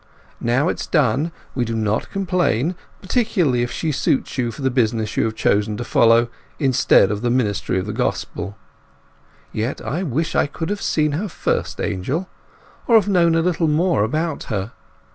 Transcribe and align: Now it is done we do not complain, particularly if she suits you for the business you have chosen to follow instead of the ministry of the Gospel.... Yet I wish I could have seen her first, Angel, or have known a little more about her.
Now 0.39 0.67
it 0.67 0.79
is 0.81 0.87
done 0.87 1.31
we 1.53 1.63
do 1.63 1.75
not 1.75 2.09
complain, 2.09 2.73
particularly 3.03 3.61
if 3.61 3.69
she 3.71 3.91
suits 3.91 4.35
you 4.35 4.49
for 4.51 4.63
the 4.63 4.71
business 4.71 5.15
you 5.15 5.25
have 5.25 5.35
chosen 5.35 5.77
to 5.77 5.83
follow 5.83 6.27
instead 6.57 7.11
of 7.11 7.21
the 7.21 7.29
ministry 7.29 7.77
of 7.77 7.85
the 7.85 7.93
Gospel.... 7.93 8.57
Yet 9.53 9.79
I 9.79 10.01
wish 10.01 10.33
I 10.35 10.47
could 10.47 10.71
have 10.71 10.81
seen 10.81 11.11
her 11.11 11.29
first, 11.29 11.79
Angel, 11.79 12.27
or 12.87 12.95
have 12.95 13.07
known 13.07 13.35
a 13.35 13.43
little 13.43 13.67
more 13.67 14.03
about 14.03 14.45
her. 14.45 14.71